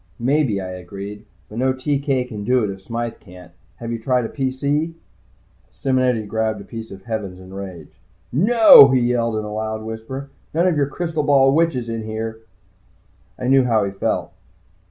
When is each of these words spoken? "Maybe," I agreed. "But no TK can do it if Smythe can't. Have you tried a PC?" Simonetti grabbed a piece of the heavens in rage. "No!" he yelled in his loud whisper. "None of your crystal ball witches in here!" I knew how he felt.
"Maybe," 0.17 0.59
I 0.59 0.71
agreed. 0.71 1.25
"But 1.47 1.59
no 1.59 1.73
TK 1.73 2.27
can 2.27 2.43
do 2.43 2.63
it 2.63 2.71
if 2.71 2.81
Smythe 2.81 3.19
can't. 3.19 3.51
Have 3.75 3.91
you 3.91 3.99
tried 3.99 4.25
a 4.25 4.29
PC?" 4.29 4.93
Simonetti 5.71 6.25
grabbed 6.25 6.59
a 6.59 6.63
piece 6.63 6.89
of 6.89 7.01
the 7.01 7.05
heavens 7.05 7.39
in 7.39 7.53
rage. 7.53 7.99
"No!" 8.31 8.87
he 8.87 8.99
yelled 8.99 9.35
in 9.35 9.43
his 9.43 9.51
loud 9.51 9.83
whisper. 9.83 10.31
"None 10.55 10.65
of 10.65 10.75
your 10.75 10.87
crystal 10.87 11.21
ball 11.21 11.53
witches 11.53 11.87
in 11.87 12.01
here!" 12.03 12.39
I 13.37 13.47
knew 13.47 13.65
how 13.65 13.83
he 13.83 13.91
felt. 13.91 14.33